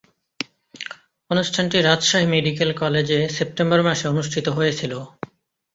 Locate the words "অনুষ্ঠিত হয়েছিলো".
4.07-4.99